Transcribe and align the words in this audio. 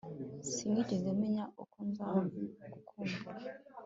Sinigeze 0.51 1.07
menya 1.21 1.43
uko 1.63 1.77
nzagukumbura 1.89 3.39